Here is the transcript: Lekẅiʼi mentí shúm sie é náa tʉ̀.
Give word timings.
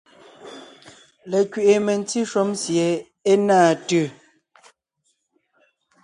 Lekẅiʼi 1.29 1.75
mentí 1.85 2.19
shúm 2.31 2.49
sie 2.61 2.85
é 3.31 3.33
náa 3.47 3.69
tʉ̀. 3.87 4.05